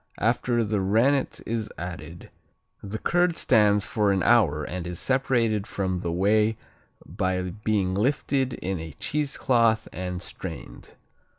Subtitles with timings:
[0.17, 2.31] After the rennet is added,
[2.81, 6.57] the curd stands for an hour and is separated from the whey
[7.05, 10.95] by being lifted in a cheesecloth and strained.